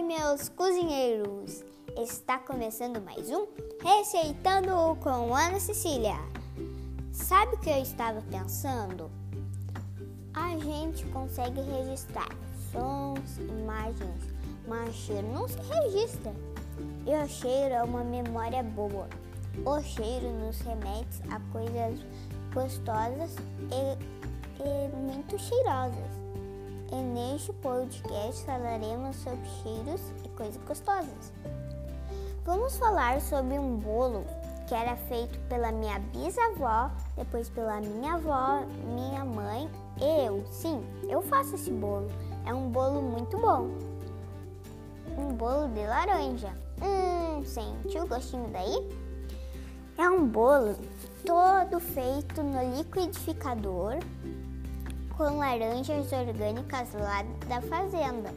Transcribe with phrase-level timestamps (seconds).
[0.00, 1.62] meus cozinheiros!
[1.98, 3.46] Está começando mais um
[3.82, 6.16] Receitando com Ana Cecília.
[7.12, 9.10] Sabe o que eu estava pensando?
[10.32, 12.30] A gente consegue registrar
[12.70, 14.22] sons, imagens,
[14.66, 16.32] mas cheiro não se registra.
[17.04, 19.08] E o cheiro é uma memória boa.
[19.66, 22.00] O cheiro nos remete a coisas
[22.54, 23.36] gostosas
[23.70, 26.21] e, e muito cheirosas.
[26.92, 31.32] E neste podcast falaremos sobre cheiros e coisas gostosas.
[32.44, 34.26] Vamos falar sobre um bolo
[34.68, 40.44] que era feito pela minha bisavó, depois pela minha avó, minha mãe e eu.
[40.50, 42.08] Sim, eu faço esse bolo.
[42.44, 43.70] É um bolo muito bom.
[45.16, 46.52] Um bolo de laranja.
[46.82, 48.86] Hum, sentiu o gostinho daí?
[49.96, 50.76] É um bolo
[51.24, 53.98] todo feito no liquidificador
[55.22, 58.34] com laranjas orgânicas lá da fazenda.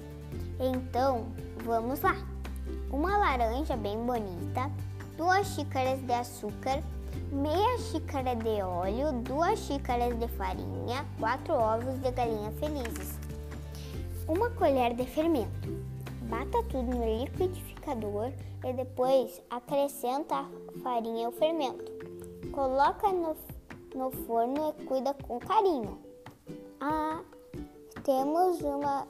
[0.59, 1.25] Então,
[1.63, 2.15] vamos lá.
[2.91, 4.69] Uma laranja bem bonita,
[5.17, 6.83] duas xícaras de açúcar,
[7.31, 13.17] meia xícara de óleo, duas xícaras de farinha, quatro ovos de galinha felizes,
[14.27, 15.67] uma colher de fermento.
[16.29, 18.31] Bata tudo no liquidificador
[18.63, 20.49] e depois acrescenta a
[20.83, 21.91] farinha e o fermento.
[22.51, 23.35] Coloca no,
[23.95, 26.14] no forno e cuida com carinho.
[26.79, 27.21] Ah,
[28.03, 29.07] temos uma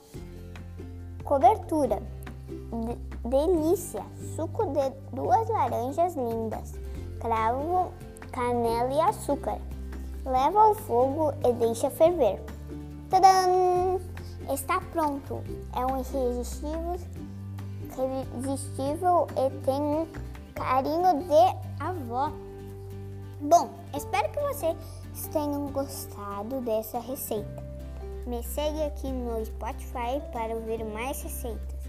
[1.23, 2.01] cobertura.
[2.47, 2.95] De
[3.27, 4.03] delícia!
[4.35, 6.73] Suco de duas laranjas lindas,
[7.19, 7.91] cravo,
[8.31, 9.59] canela e açúcar.
[10.25, 12.41] Leva ao fogo e deixa ferver.
[13.09, 13.99] Tadã!
[14.53, 15.41] Está pronto!
[15.75, 16.95] É um irresistível,
[18.37, 20.07] irresistível e tem um
[20.53, 22.31] carinho de avó.
[23.41, 24.39] Bom, espero que
[25.15, 27.63] vocês tenham gostado dessa receita.
[28.27, 31.79] Me segue aqui no Spotify para ver mais receitas.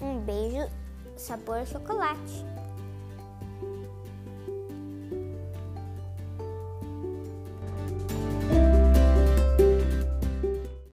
[0.00, 0.68] Um beijo,
[1.16, 2.44] sabor chocolate.